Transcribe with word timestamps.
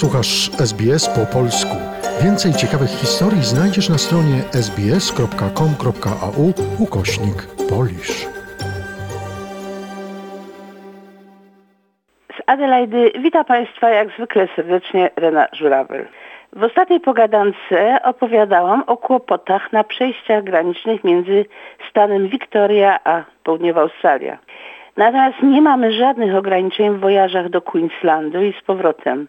Słuchasz 0.00 0.50
SBS 0.60 1.08
po 1.08 1.26
polsku. 1.38 1.76
Więcej 2.24 2.52
ciekawych 2.52 2.90
historii 2.90 3.42
znajdziesz 3.42 3.88
na 3.88 3.98
stronie 3.98 4.38
sbs.com.au 4.52 6.46
ukośnik 6.78 7.38
polisz. 7.68 8.26
Z 12.36 12.38
Adelaidy 12.46 13.12
witam 13.18 13.44
Państwa 13.44 13.90
jak 13.90 14.08
zwykle 14.10 14.48
serdecznie 14.56 15.10
Rena 15.16 15.48
Żurawel. 15.52 16.06
W 16.52 16.62
ostatniej 16.62 17.00
pogadance 17.00 18.02
opowiadałam 18.04 18.82
o 18.86 18.96
kłopotach 18.96 19.72
na 19.72 19.84
przejściach 19.84 20.44
granicznych 20.44 21.04
między 21.04 21.44
stanem 21.90 22.28
Wiktoria 22.28 23.00
a 23.04 23.24
południowa 23.44 23.80
Australia. 23.80 24.38
Natomiast 24.96 25.42
nie 25.42 25.62
mamy 25.62 25.92
żadnych 25.92 26.34
ograniczeń 26.34 26.90
w 26.90 27.00
wojażach 27.00 27.48
do 27.48 27.62
Queenslandu 27.62 28.42
i 28.42 28.52
z 28.60 28.62
powrotem. 28.64 29.28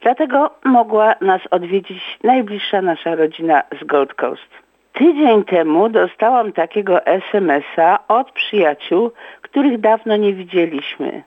Dlatego 0.00 0.50
mogła 0.64 1.14
nas 1.20 1.40
odwiedzić 1.50 2.18
najbliższa 2.24 2.82
nasza 2.82 3.14
rodzina 3.14 3.62
z 3.80 3.84
Gold 3.84 4.14
Coast. 4.14 4.50
Tydzień 4.92 5.44
temu 5.44 5.88
dostałam 5.88 6.52
takiego 6.52 7.06
SMS-a 7.06 7.98
od 8.08 8.32
przyjaciół, 8.32 9.10
których 9.42 9.80
dawno 9.80 10.16
nie 10.16 10.32
widzieliśmy. 10.32 11.22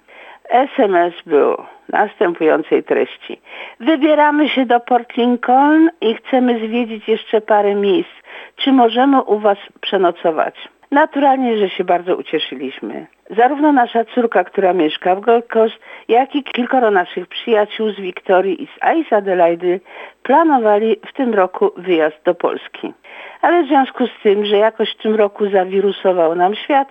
SMS 0.49 1.13
był 1.25 1.57
następującej 1.89 2.83
treści. 2.83 3.41
Wybieramy 3.79 4.49
się 4.49 4.65
do 4.65 4.79
Port 4.79 5.17
Lincoln 5.17 5.89
i 6.01 6.15
chcemy 6.15 6.59
zwiedzić 6.59 7.07
jeszcze 7.07 7.41
parę 7.41 7.75
miejsc. 7.75 8.11
Czy 8.55 8.71
możemy 8.71 9.21
u 9.21 9.39
Was 9.39 9.57
przenocować? 9.81 10.55
Naturalnie, 10.91 11.57
że 11.57 11.69
się 11.69 11.83
bardzo 11.83 12.15
ucieszyliśmy. 12.15 13.07
Zarówno 13.29 13.71
nasza 13.71 14.05
córka, 14.05 14.43
która 14.43 14.73
mieszka 14.73 15.15
w 15.15 15.19
Gold 15.19 15.47
Coast, 15.47 15.75
jak 16.07 16.35
i 16.35 16.43
kilkoro 16.43 16.91
naszych 16.91 17.27
przyjaciół 17.27 17.91
z 17.91 17.95
Wiktorii 17.95 18.63
i 18.63 18.67
z 18.67 18.99
Ice 18.99 19.15
Adelaide 19.15 19.79
planowali 20.23 20.95
w 21.07 21.13
tym 21.13 21.33
roku 21.33 21.71
wyjazd 21.77 22.17
do 22.25 22.35
Polski. 22.35 22.93
Ale 23.41 23.63
w 23.63 23.67
związku 23.67 24.07
z 24.07 24.23
tym, 24.23 24.45
że 24.45 24.57
jakoś 24.57 24.93
w 24.93 25.01
tym 25.01 25.15
roku 25.15 25.49
zawirusował 25.49 26.35
nam 26.35 26.55
świat, 26.55 26.87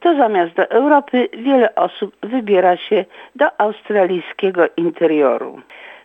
to 0.00 0.16
zamiast 0.16 0.54
do 0.54 0.70
Europy 0.70 1.28
wiele 1.32 1.74
osób 1.74 2.16
wybiera 2.22 2.76
się 2.76 3.04
do 3.36 3.60
australijskiego 3.60 4.62
interioru. 4.76 5.60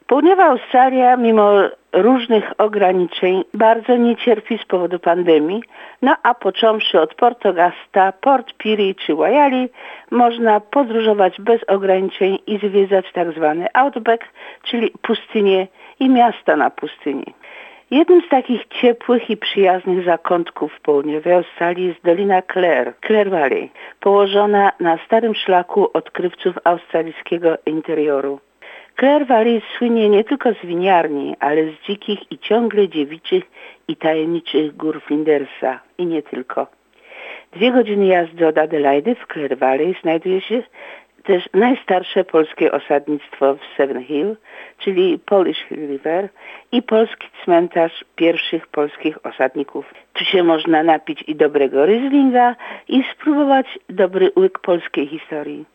Południowa 0.08 0.46
Australia, 0.46 1.18
mimo 1.18 1.52
różnych 1.94 2.54
ograniczeń, 2.58 3.44
bardzo 3.54 3.96
nie 3.96 4.16
cierpi 4.16 4.58
z 4.58 4.66
powodu 4.66 5.00
pandemii, 5.00 5.64
no 6.02 6.16
a 6.24 6.34
począwszy 6.34 7.02
od 7.02 7.16
Port 7.16 7.46
Augusta, 7.46 8.12
Port 8.22 8.54
Pirie 8.54 8.96
czy 8.96 9.16
Waiali, 9.16 9.70
można 10.12 10.60
podróżować 10.60 11.42
bez 11.42 11.64
ograniczeń 11.64 12.40
i 12.48 12.58
zwiedzać 12.58 13.06
tak 13.14 13.32
zwany 13.32 13.68
outback, 13.74 14.26
czyli 14.64 14.92
pustynię 15.02 15.68
i 16.00 16.10
miasta 16.10 16.56
na 16.56 16.70
pustyni. 16.70 17.34
Jednym 17.92 18.22
z 18.22 18.30
takich 18.30 18.68
ciepłych 18.68 19.30
i 19.30 19.38
przyjaznych 19.38 20.06
zakątków 20.06 20.80
południowej 20.82 21.34
Australii 21.34 21.88
jest 21.88 22.04
Dolina 22.04 22.42
Clare, 22.42 22.94
Clare 23.08 23.30
Valley, 23.30 23.70
położona 24.00 24.72
na 24.80 24.98
starym 25.06 25.36
szlaku 25.36 25.90
odkrywców 25.94 26.56
australijskiego 26.64 27.58
interioru. 27.66 28.40
Clare 29.00 29.26
Valley 29.26 29.62
słynie 29.78 30.10
nie 30.10 30.24
tylko 30.24 30.54
z 30.54 30.66
winiarni, 30.66 31.36
ale 31.40 31.64
z 31.64 31.88
dzikich 31.88 32.32
i 32.32 32.38
ciągle 32.38 32.90
dziewiczych 32.90 33.44
i 33.88 33.96
tajemniczych 33.96 34.76
gór 34.76 35.02
Flindersa 35.02 35.80
i 35.98 36.06
nie 36.06 36.24
tylko. 36.24 36.68
Dwie 37.52 37.72
godziny 37.72 38.06
jazdy 38.06 38.48
od 38.48 38.58
Adelaide 38.58 39.16
w 39.16 39.28
Clare 39.34 39.56
Valley 39.56 39.96
znajduje 40.02 40.42
się 40.42 40.64
też 41.24 41.50
najstarsze 41.54 42.24
polskie 42.24 42.72
osadnictwo 42.72 43.56
w 43.56 43.60
Seven 43.78 44.04
Hill, 44.04 44.36
czyli 44.78 45.20
Polish 45.20 45.66
Hill 45.70 45.88
River 45.88 46.30
i 46.72 46.82
polski 46.82 47.28
cmentarz 47.44 48.06
pierwszych 48.16 48.68
polskich 48.68 49.26
osadników. 49.26 49.94
Tu 50.14 50.26
się 50.26 50.44
można 50.44 50.84
napić 50.84 51.24
i 51.28 51.36
dobrego 51.36 51.86
ryzlinga 51.86 52.56
i 52.88 53.04
spróbować 53.14 53.80
dobry 53.90 54.32
łyk 54.36 54.60
polskiej 54.60 55.08
historii. 55.08 55.66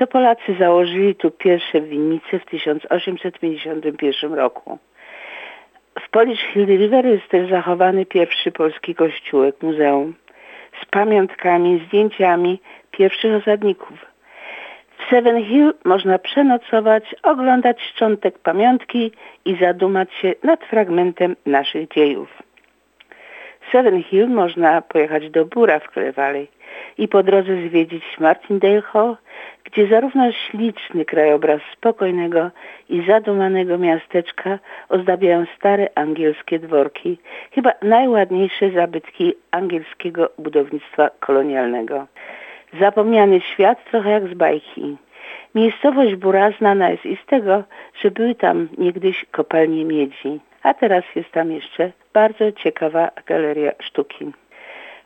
To 0.00 0.06
Polacy 0.06 0.54
założyli 0.58 1.14
tu 1.14 1.30
pierwsze 1.30 1.80
winnice 1.80 2.38
w 2.38 2.44
1851 2.44 4.34
roku. 4.34 4.78
W 6.00 6.10
Polish 6.10 6.40
Hill 6.40 6.66
River 6.66 7.06
jest 7.06 7.28
też 7.28 7.50
zachowany 7.50 8.06
pierwszy 8.06 8.52
polski 8.52 8.94
kościółek, 8.94 9.62
muzeum 9.62 10.14
z 10.82 10.86
pamiątkami, 10.86 11.82
zdjęciami 11.86 12.60
pierwszych 12.90 13.34
osadników. 13.34 14.06
W 14.98 15.10
Seven 15.10 15.44
Hill 15.44 15.74
można 15.84 16.18
przenocować, 16.18 17.14
oglądać 17.22 17.82
szczątek 17.82 18.38
pamiątki 18.38 19.12
i 19.44 19.56
zadumać 19.56 20.14
się 20.14 20.34
nad 20.42 20.64
fragmentem 20.64 21.36
naszych 21.46 21.88
dziejów. 21.88 22.49
Seven 23.72 24.02
Hill 24.02 24.28
można 24.28 24.82
pojechać 24.82 25.30
do 25.30 25.44
Bura 25.44 25.78
w 25.78 25.88
Clare 25.92 26.46
i 26.98 27.08
po 27.08 27.22
drodze 27.22 27.68
zwiedzić 27.68 28.04
Martindale 28.18 28.82
Hall, 28.82 29.16
gdzie 29.64 29.86
zarówno 29.86 30.32
śliczny 30.32 31.04
krajobraz 31.04 31.60
spokojnego 31.72 32.50
i 32.88 33.02
zadumanego 33.06 33.78
miasteczka 33.78 34.58
ozdabiają 34.88 35.44
stare 35.56 35.88
angielskie 35.94 36.58
dworki, 36.58 37.18
chyba 37.50 37.72
najładniejsze 37.82 38.70
zabytki 38.70 39.34
angielskiego 39.50 40.30
budownictwa 40.38 41.10
kolonialnego. 41.20 42.06
Zapomniany 42.80 43.40
świat 43.40 43.90
trochę 43.90 44.10
jak 44.10 44.28
z 44.28 44.34
bajki. 44.34 44.96
Miejscowość 45.54 46.14
Bura 46.14 46.50
znana 46.50 46.90
jest 46.90 47.06
i 47.06 47.16
z 47.16 47.26
tego, 47.26 47.62
że 48.02 48.10
były 48.10 48.34
tam 48.34 48.68
niegdyś 48.78 49.24
kopalnie 49.30 49.84
miedzi, 49.84 50.40
a 50.62 50.74
teraz 50.74 51.04
jest 51.14 51.30
tam 51.32 51.52
jeszcze 51.52 51.92
bardzo 52.12 52.52
ciekawa 52.52 53.10
galeria 53.26 53.72
sztuki. 53.80 54.32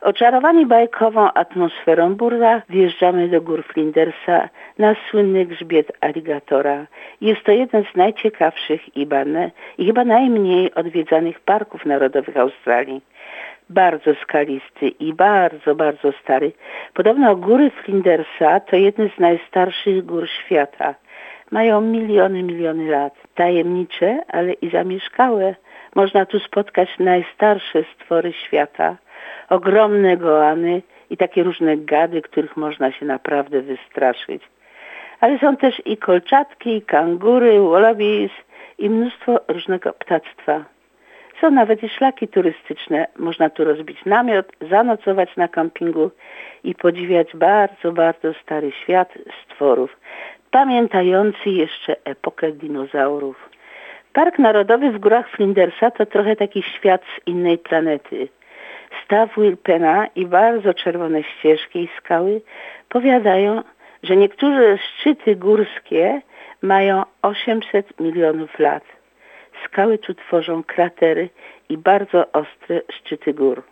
Oczarowani 0.01 0.65
bajkową 0.65 1.33
atmosferą 1.33 2.15
Burra 2.15 2.61
wjeżdżamy 2.69 3.27
do 3.27 3.41
gór 3.41 3.63
Flindersa 3.63 4.49
na 4.77 4.95
słynny 5.09 5.45
grzbiet 5.45 5.91
aligatora. 6.01 6.87
Jest 7.21 7.43
to 7.43 7.51
jeden 7.51 7.83
z 7.93 7.95
najciekawszych 7.95 8.97
i, 8.97 9.05
bane, 9.05 9.51
i 9.77 9.85
chyba 9.85 10.03
najmniej 10.05 10.73
odwiedzanych 10.73 11.39
parków 11.39 11.85
narodowych 11.85 12.37
Australii. 12.37 13.01
Bardzo 13.69 14.15
skalisty 14.23 14.87
i 14.87 15.13
bardzo, 15.13 15.75
bardzo 15.75 16.11
stary. 16.11 16.51
Podobno 16.93 17.35
góry 17.35 17.71
Flindersa 17.71 18.59
to 18.59 18.75
jedne 18.75 19.09
z 19.09 19.19
najstarszych 19.19 20.05
gór 20.05 20.29
świata. 20.29 20.95
Mają 21.55 21.81
miliony, 21.81 22.43
miliony 22.43 22.89
lat. 22.89 23.13
Tajemnicze, 23.35 24.23
ale 24.27 24.53
i 24.53 24.69
zamieszkałe. 24.69 25.55
Można 25.95 26.25
tu 26.25 26.39
spotkać 26.39 26.89
najstarsze 26.99 27.83
stwory 27.95 28.33
świata 28.33 28.97
ogromne 29.49 30.17
goany 30.17 30.81
i 31.09 31.17
takie 31.17 31.43
różne 31.43 31.77
gady, 31.77 32.21
których 32.21 32.57
można 32.57 32.91
się 32.91 33.05
naprawdę 33.05 33.61
wystraszyć. 33.61 34.43
Ale 35.19 35.39
są 35.39 35.57
też 35.57 35.81
i 35.85 35.97
kolczatki, 35.97 36.75
i 36.75 36.81
kangury, 36.81 37.59
wallabies 37.61 38.31
i 38.77 38.89
mnóstwo 38.89 39.39
różnego 39.47 39.93
ptactwa. 39.93 40.65
Są 41.41 41.51
nawet 41.51 41.83
i 41.83 41.89
szlaki 41.89 42.27
turystyczne. 42.27 43.07
Można 43.17 43.49
tu 43.49 43.63
rozbić 43.63 44.05
namiot, 44.05 44.51
zanocować 44.69 45.35
na 45.35 45.47
kampingu 45.47 46.11
i 46.63 46.75
podziwiać 46.75 47.27
bardzo, 47.35 47.91
bardzo 47.91 48.33
stary 48.33 48.71
świat 48.71 49.13
stworów, 49.43 49.97
pamiętający 50.55 51.49
jeszcze 51.49 51.95
epokę 52.03 52.51
dinozaurów. 52.51 53.49
Park 54.13 54.39
Narodowy 54.39 54.91
w 54.91 54.99
Górach 54.99 55.29
Flindersa 55.29 55.91
to 55.91 56.05
trochę 56.05 56.35
taki 56.35 56.61
świat 56.63 57.01
z 57.01 57.27
innej 57.27 57.57
planety. 57.57 58.27
Staw 59.03 59.35
Wilpena 59.37 60.07
i 60.15 60.25
bardzo 60.25 60.73
czerwone 60.73 61.23
ścieżki 61.23 61.79
i 61.79 61.89
skały 61.97 62.41
powiadają, 62.89 63.63
że 64.03 64.15
niektóre 64.15 64.77
szczyty 64.77 65.35
górskie 65.35 66.21
mają 66.61 67.03
800 67.21 67.99
milionów 67.99 68.59
lat. 68.59 68.83
Skały 69.65 69.97
tu 69.97 70.13
tworzą 70.13 70.63
kratery 70.63 71.29
i 71.69 71.77
bardzo 71.77 72.31
ostre 72.31 72.81
szczyty 72.91 73.33
gór. 73.33 73.63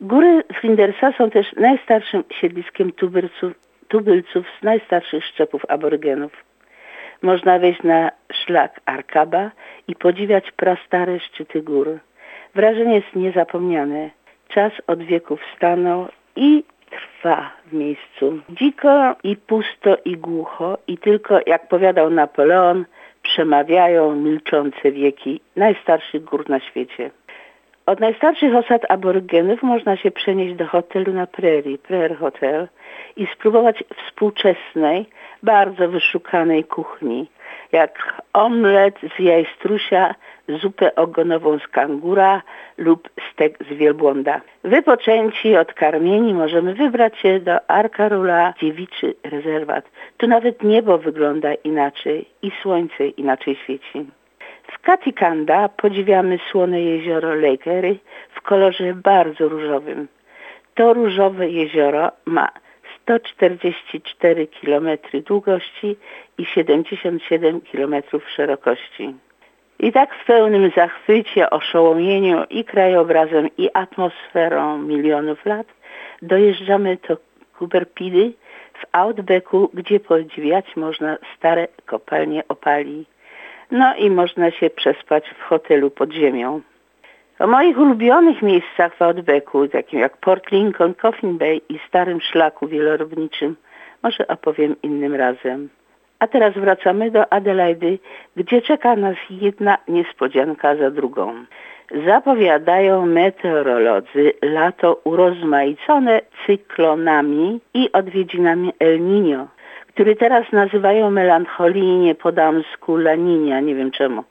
Góry 0.00 0.42
Flindersa 0.60 1.12
są 1.12 1.30
też 1.30 1.52
najstarszym 1.52 2.24
siedliskiem 2.40 2.92
tubylców, 2.92 3.65
tubylców 3.88 4.46
z 4.60 4.62
najstarszych 4.62 5.24
szczepów 5.24 5.62
aborygenów. 5.68 6.32
Można 7.22 7.58
wejść 7.58 7.82
na 7.82 8.10
szlak 8.32 8.80
Arkaba 8.84 9.50
i 9.88 9.94
podziwiać 9.94 10.52
prastare 10.52 11.20
szczyty 11.20 11.62
gór. 11.62 11.98
Wrażenie 12.54 12.94
jest 12.94 13.16
niezapomniane. 13.16 14.10
Czas 14.48 14.72
od 14.86 15.02
wieków 15.02 15.40
stanął 15.56 16.08
i 16.36 16.64
trwa 16.90 17.50
w 17.66 17.72
miejscu. 17.72 18.40
Dziko 18.48 19.16
i 19.24 19.36
pusto 19.36 19.96
i 20.04 20.16
głucho 20.16 20.78
i 20.86 20.98
tylko, 20.98 21.40
jak 21.46 21.68
powiadał 21.68 22.10
Napoleon, 22.10 22.84
przemawiają 23.22 24.14
milczące 24.14 24.92
wieki 24.92 25.40
najstarszych 25.56 26.24
gór 26.24 26.50
na 26.50 26.60
świecie. 26.60 27.10
Od 27.86 28.00
najstarszych 28.00 28.54
osad 28.54 28.82
aborygenów 28.88 29.62
można 29.62 29.96
się 29.96 30.10
przenieść 30.10 30.54
do 30.54 30.66
hotelu 30.66 31.12
na 31.12 31.26
Prairie, 31.26 31.78
Prairie 31.78 32.16
Hotel 32.16 32.68
i 33.16 33.26
spróbować 33.26 33.84
współczesnej, 34.06 35.06
bardzo 35.42 35.88
wyszukanej 35.88 36.64
kuchni, 36.64 37.28
jak 37.72 38.22
omlet 38.32 38.94
z 39.16 39.18
jajstrusia, 39.18 40.14
zupę 40.48 40.94
ogonową 40.94 41.58
z 41.58 41.68
kangura 41.68 42.42
lub 42.78 43.08
stek 43.32 43.58
z 43.70 43.74
wielbłąda. 43.74 44.40
Wypoczęci, 44.64 45.56
odkarmieni 45.56 46.34
możemy 46.34 46.74
wybrać 46.74 47.18
się 47.18 47.40
do 47.40 47.70
Arkarula 47.70 48.54
Dziewiczy 48.60 49.14
Rezerwat. 49.24 49.84
Tu 50.16 50.26
nawet 50.26 50.62
niebo 50.62 50.98
wygląda 50.98 51.54
inaczej 51.54 52.28
i 52.42 52.50
słońce 52.62 53.08
inaczej 53.08 53.56
świeci. 53.56 54.06
W 54.72 54.78
Katikanda 54.78 55.68
podziwiamy 55.68 56.38
słone 56.50 56.82
jezioro 56.82 57.34
Lakery 57.34 57.96
w 58.34 58.40
kolorze 58.40 58.94
bardzo 58.94 59.48
różowym. 59.48 60.08
To 60.74 60.94
różowe 60.94 61.48
jezioro 61.48 62.12
ma 62.26 62.48
144 63.06 64.46
km 64.60 64.88
długości 65.26 65.96
i 66.38 66.44
77 66.44 67.60
km 67.60 67.94
szerokości. 68.36 69.14
I 69.78 69.92
tak 69.92 70.14
w 70.14 70.26
pełnym 70.26 70.70
zachwycie, 70.76 71.50
oszołomieniu 71.50 72.44
i 72.50 72.64
krajobrazem 72.64 73.48
i 73.58 73.70
atmosferą 73.74 74.78
milionów 74.78 75.46
lat 75.46 75.66
dojeżdżamy 76.22 76.98
do 77.08 77.16
Kuberpidy 77.58 78.32
w 78.74 78.86
Outbacku, 78.92 79.70
gdzie 79.74 80.00
podziwiać 80.00 80.76
można 80.76 81.16
stare 81.36 81.68
kopalnie 81.86 82.42
opali. 82.48 83.06
No 83.70 83.94
i 83.94 84.10
można 84.10 84.50
się 84.50 84.70
przespać 84.70 85.24
w 85.28 85.42
hotelu 85.42 85.90
pod 85.90 86.12
ziemią. 86.12 86.60
O 87.38 87.46
moich 87.46 87.78
ulubionych 87.78 88.42
miejscach 88.42 88.94
w 88.94 89.02
Outbacku, 89.02 89.68
takim 89.68 90.00
jak 90.00 90.16
Port 90.16 90.50
Lincoln, 90.50 90.94
Coffin 90.94 91.38
Bay 91.38 91.60
i 91.68 91.78
Starym 91.88 92.20
Szlaku 92.20 92.66
Wielorybniczym, 92.68 93.56
może 94.02 94.26
opowiem 94.26 94.76
innym 94.82 95.14
razem. 95.14 95.68
A 96.18 96.26
teraz 96.26 96.54
wracamy 96.54 97.10
do 97.10 97.32
Adelaidy, 97.32 97.98
gdzie 98.36 98.62
czeka 98.62 98.96
nas 98.96 99.16
jedna 99.30 99.78
niespodzianka 99.88 100.76
za 100.76 100.90
drugą. 100.90 101.34
Zapowiadają 102.06 103.06
meteorolodzy 103.06 104.32
lato 104.42 105.00
urozmaicone 105.04 106.20
cyklonami 106.46 107.60
i 107.74 107.92
odwiedzinami 107.92 108.72
El 108.78 109.00
Niño, 109.00 109.46
który 109.88 110.16
teraz 110.16 110.52
nazywają 110.52 111.10
melancholijnie 111.10 112.14
po 112.14 112.32
damsku 112.32 112.96
La 112.96 113.16
Niña, 113.16 113.62
nie 113.62 113.74
wiem 113.74 113.90
czemu. 113.90 114.24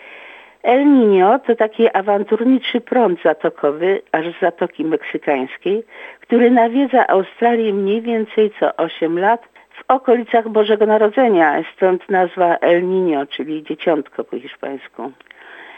El 0.66 0.86
Niño 0.86 1.40
to 1.40 1.56
taki 1.56 1.90
awanturniczy 1.94 2.82
prąd 2.82 3.22
zatokowy, 3.24 4.02
aż 4.12 4.26
z 4.26 4.40
Zatoki 4.42 4.86
Meksykańskiej, 4.86 5.84
który 6.20 6.52
nawiedza 6.52 7.08
Australię 7.08 7.74
mniej 7.74 8.02
więcej 8.02 8.52
co 8.60 8.76
8 8.76 9.20
lat 9.20 9.42
w 9.70 9.84
okolicach 9.88 10.50
Bożego 10.50 10.86
Narodzenia, 10.86 11.64
stąd 11.76 12.10
nazwa 12.10 12.58
El 12.58 12.84
Niño, 12.84 13.28
czyli 13.28 13.64
dzieciątko 13.64 14.24
po 14.24 14.40
hiszpańsku. 14.40 15.12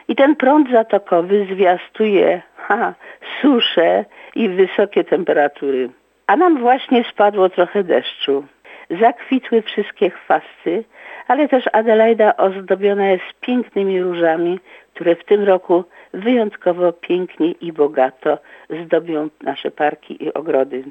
I 0.07 0.15
ten 0.15 0.35
prąd 0.35 0.71
zatokowy 0.71 1.45
zwiastuje 1.45 2.41
ha, 2.55 2.93
suszę 3.41 4.05
i 4.35 4.49
wysokie 4.49 5.03
temperatury. 5.03 5.89
A 6.27 6.35
nam 6.35 6.57
właśnie 6.57 7.03
spadło 7.03 7.49
trochę 7.49 7.83
deszczu. 7.83 8.45
Zakwitły 8.89 9.61
wszystkie 9.61 10.09
chwasty, 10.09 10.83
ale 11.27 11.47
też 11.47 11.63
Adelaida 11.73 12.37
ozdobiona 12.37 13.09
jest 13.09 13.23
pięknymi 13.41 14.01
różami, 14.01 14.59
które 14.93 15.15
w 15.15 15.23
tym 15.23 15.43
roku 15.43 15.83
wyjątkowo 16.13 16.93
pięknie 16.93 17.51
i 17.51 17.73
bogato 17.73 18.37
zdobią 18.69 19.29
nasze 19.41 19.71
parki 19.71 20.23
i 20.23 20.33
ogrody. 20.33 20.83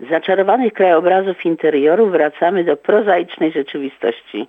Z 0.00 0.08
zaczarowanych 0.10 0.72
krajobrazów 0.72 1.44
interioru 1.44 2.06
wracamy 2.06 2.64
do 2.64 2.76
prozaicznej 2.76 3.52
rzeczywistości. 3.52 4.48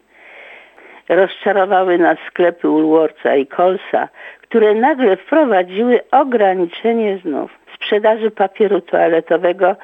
Rozczarowały 1.09 1.97
nas 1.97 2.17
sklepy 2.27 2.67
Woolworthsa 2.67 3.35
i 3.35 3.47
Colsa, 3.47 4.09
które 4.41 4.75
nagle 4.75 5.17
wprowadziły 5.17 5.99
ograniczenie 6.11 7.17
znów 7.17 7.51
sprzedaży 7.75 8.31
papieru 8.31 8.81
toaletowego 8.81 9.75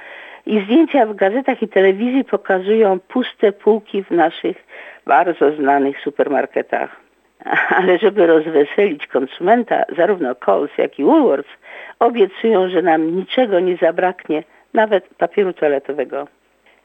i 0.45 0.59
zdjęcia 0.59 1.05
w 1.05 1.15
gazetach 1.15 1.61
i 1.61 1.67
telewizji 1.67 2.23
pokazują 2.23 2.99
puste 2.99 3.51
półki 3.51 4.03
w 4.03 4.11
naszych 4.11 4.57
bardzo 5.05 5.51
znanych 5.51 5.99
supermarketach. 5.99 7.01
Ale 7.77 7.97
żeby 7.97 8.27
rozweselić 8.27 9.07
konsumenta, 9.07 9.83
zarówno 9.97 10.35
Coles, 10.35 10.77
jak 10.77 10.99
i 10.99 11.03
Woolworths 11.03 11.51
obiecują, 11.99 12.69
że 12.69 12.81
nam 12.81 13.15
niczego 13.15 13.59
nie 13.59 13.77
zabraknie, 13.77 14.43
nawet 14.73 15.07
papieru 15.07 15.53
toaletowego. 15.53 16.27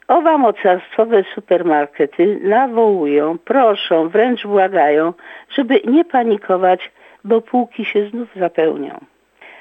Owa 0.09 0.39
mocarstwowe 0.39 1.25
supermarkety 1.35 2.41
nawołują, 2.43 3.39
proszą, 3.39 4.09
wręcz 4.09 4.47
błagają, 4.47 5.13
żeby 5.51 5.81
nie 5.85 6.05
panikować, 6.05 6.91
bo 7.25 7.41
półki 7.41 7.85
się 7.85 8.09
znów 8.09 8.29
zapełnią. 8.37 9.01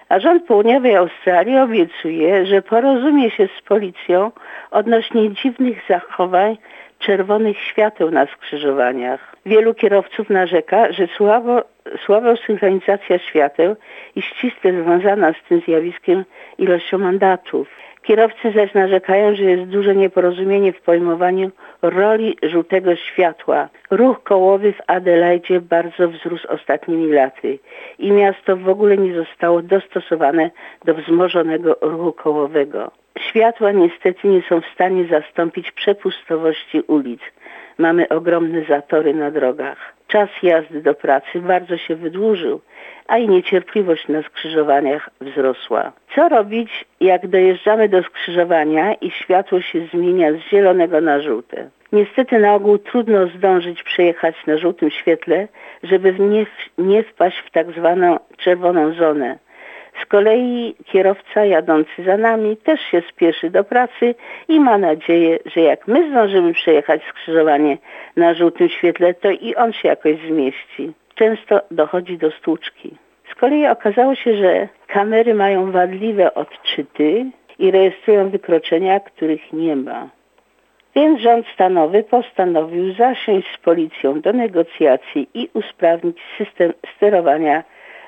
A 0.09 0.19
rząd 0.19 0.45
południowej 0.45 0.95
Australii 0.95 1.57
obiecuje, 1.57 2.45
że 2.45 2.61
porozumie 2.61 3.31
się 3.31 3.47
z 3.59 3.61
policją 3.61 4.31
odnośnie 4.71 5.31
dziwnych 5.31 5.81
zachowań 5.89 6.57
czerwonych 6.99 7.57
świateł 7.59 8.11
na 8.11 8.25
skrzyżowaniach. 8.25 9.35
Wielu 9.45 9.73
kierowców 9.73 10.29
narzeka, 10.29 10.91
że 10.91 11.07
słabo, 11.07 11.61
słaba 12.05 12.35
synchronizacja 12.35 13.19
świateł 13.19 13.75
i 14.15 14.21
ściśle 14.21 14.83
związana 14.83 15.33
z 15.33 15.49
tym 15.49 15.61
zjawiskiem 15.61 16.25
ilością 16.57 16.97
mandatów. 16.97 17.84
Kierowcy 18.05 18.51
zaś 18.51 18.73
narzekają, 18.73 19.35
że 19.35 19.43
jest 19.43 19.63
duże 19.63 19.95
nieporozumienie 19.95 20.73
w 20.73 20.81
pojmowaniu 20.81 21.51
roli 21.81 22.37
żółtego 22.43 22.95
światła. 22.95 23.69
Ruch 23.91 24.23
kołowy 24.23 24.73
w 24.73 24.81
Adelaidzie 24.87 25.61
bardzo 25.61 26.09
wzrósł 26.09 26.47
ostatnimi 26.47 27.11
laty 27.11 27.59
i 27.99 28.11
miasto 28.11 28.57
w 28.57 28.69
ogóle 28.69 28.97
nie 28.97 29.13
zostało 29.15 29.61
dostosowane 29.61 30.51
do 30.85 30.93
wzmożonego 30.93 31.77
ruchu 31.81 32.13
kołowego. 32.13 32.91
Światła 33.19 33.71
niestety 33.71 34.27
nie 34.27 34.41
są 34.41 34.61
w 34.61 34.73
stanie 34.73 35.05
zastąpić 35.07 35.71
przepustowości 35.71 36.81
ulic. 36.87 37.21
Mamy 37.77 38.09
ogromne 38.09 38.63
zatory 38.69 39.13
na 39.13 39.31
drogach. 39.31 39.94
Czas 40.07 40.29
jazdy 40.43 40.81
do 40.81 40.93
pracy 40.93 41.41
bardzo 41.41 41.77
się 41.77 41.95
wydłużył, 41.95 42.61
a 43.07 43.17
i 43.17 43.27
niecierpliwość 43.27 44.07
na 44.07 44.21
skrzyżowaniach 44.21 45.09
wzrosła. 45.21 45.91
Co 46.15 46.29
robić, 46.29 46.85
jak 46.99 47.27
dojeżdżamy 47.27 47.89
do 47.89 48.03
skrzyżowania 48.03 48.93
i 48.93 49.11
światło 49.11 49.61
się 49.61 49.87
zmienia 49.93 50.31
z 50.31 50.37
zielonego 50.37 51.01
na 51.01 51.21
żółte? 51.21 51.69
Niestety 51.91 52.39
na 52.39 52.55
ogół 52.55 52.77
trudno 52.77 53.27
zdążyć 53.27 53.83
przejechać 53.83 54.35
na 54.47 54.57
żółtym 54.57 54.91
świetle, 54.91 55.47
żeby 55.83 56.13
nie, 56.19 56.45
nie 56.77 57.03
wpaść 57.03 57.37
w 57.37 57.51
tak 57.51 57.71
zwaną 57.71 58.19
czerwoną 58.37 58.93
zonę. 58.93 59.37
Z 60.01 60.05
kolei 60.05 60.75
kierowca 60.85 61.45
jadący 61.45 62.03
za 62.05 62.17
nami 62.17 62.57
też 62.57 62.81
się 62.81 63.01
spieszy 63.09 63.49
do 63.49 63.63
pracy 63.63 64.15
i 64.47 64.59
ma 64.59 64.77
nadzieję, 64.77 65.39
że 65.45 65.61
jak 65.61 65.87
my 65.87 66.09
zdążymy 66.09 66.53
przejechać 66.53 67.01
skrzyżowanie 67.03 67.77
na 68.15 68.33
żółtym 68.33 68.69
świetle, 68.69 69.13
to 69.13 69.31
i 69.31 69.55
on 69.55 69.73
się 69.73 69.87
jakoś 69.87 70.15
zmieści. 70.27 70.93
Często 71.15 71.61
dochodzi 71.71 72.17
do 72.17 72.31
stłuczki. 72.31 72.95
Z 73.31 73.35
kolei 73.35 73.67
okazało 73.67 74.15
się, 74.15 74.37
że 74.37 74.67
kamery 74.87 75.33
mają 75.33 75.71
wadliwe 75.71 76.33
odczyty 76.33 77.25
i 77.59 77.71
rejestrują 77.71 78.29
wykroczenia, 78.29 78.99
których 78.99 79.53
nie 79.53 79.75
ma. 79.75 80.09
Więc 80.95 81.21
rząd 81.21 81.47
stanowy 81.53 82.03
postanowił 82.03 82.93
zasiąść 82.93 83.47
z 83.55 83.57
policją 83.57 84.21
do 84.21 84.33
negocjacji 84.33 85.29
i 85.33 85.49
usprawnić 85.53 86.17
system 86.37 86.73
sterowania 86.95 87.63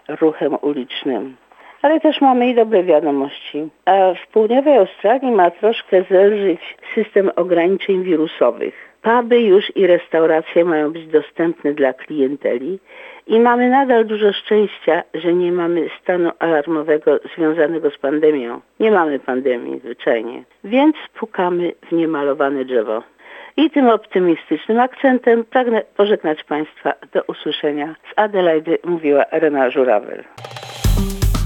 ruchem 0.07 0.57
ulicznym. 0.61 1.35
Ale 1.81 1.99
też 1.99 2.21
mamy 2.21 2.49
i 2.49 2.55
dobre 2.55 2.83
wiadomości. 2.83 3.69
A 3.85 4.13
w 4.13 4.31
południowej 4.31 4.77
Australii 4.77 5.31
ma 5.31 5.51
troszkę 5.51 6.03
zelżyć 6.09 6.59
system 6.95 7.31
ograniczeń 7.35 8.03
wirusowych. 8.03 8.87
Puby 9.01 9.41
już 9.41 9.75
i 9.75 9.87
restauracje 9.87 10.65
mają 10.65 10.91
być 10.93 11.07
dostępne 11.07 11.73
dla 11.73 11.93
klienteli 11.93 12.79
i 13.27 13.39
mamy 13.39 13.69
nadal 13.69 14.05
dużo 14.05 14.33
szczęścia, 14.33 15.03
że 15.13 15.33
nie 15.33 15.51
mamy 15.51 15.89
stanu 16.01 16.31
alarmowego 16.39 17.19
związanego 17.35 17.91
z 17.91 17.97
pandemią. 17.97 18.61
Nie 18.79 18.91
mamy 18.91 19.19
pandemii 19.19 19.79
zwyczajnie, 19.79 20.43
więc 20.63 20.95
pukamy 21.19 21.71
w 21.89 21.91
niemalowane 21.91 22.65
drzewo. 22.65 23.03
I 23.57 23.69
tym 23.69 23.89
optymistycznym 23.89 24.79
akcentem 24.79 25.43
pragnę 25.43 25.81
pożegnać 25.97 26.43
Państwa 26.43 26.93
do 27.13 27.23
usłyszenia. 27.27 27.95
Z 28.11 28.19
Adelaidy 28.19 28.77
mówiła 28.85 29.25
Rena 29.31 29.69
Żurawel. 29.69 30.23